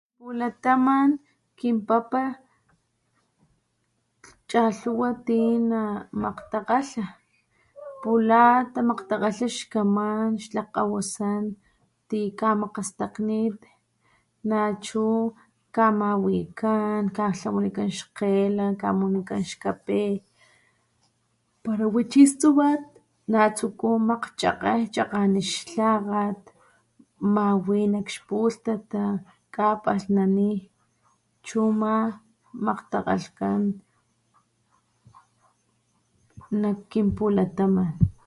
Nak 0.39 0.55
kinpulataman 1.59 2.33
chalhuwa 4.49 5.09
ti 5.25 5.39
namakgtakgalha 5.71 7.05
pula 8.01 8.43
tamakgtakgalha 8.73 9.45
xkaman 9.57 10.25
xlakgkgawasan 10.43 11.43
ti 12.09 12.19
kamakgastaknit 12.39 13.59
nachu 14.49 15.05
kamawikan 15.75 17.01
an 17.01 17.05
katlawanikan 17.17 17.89
kgela 18.15 18.65
kamunikan 18.81 19.41
xkape 19.49 20.01
pala 21.63 21.85
wichi 21.95 22.21
xtsumat 22.29 22.83
makgchakge 24.09 24.73
chakgane 24.95 25.39
xtlakgat 25.51 26.41
mawi 27.35 27.79
nak 27.93 28.07
xpulhtata 28.15 29.03
kapalhnani 29.55 30.49
chu 31.45 31.59
ama 31.69 31.93
makgtakgalhkan 32.65 33.63
nakkinpulataman. 36.61 37.91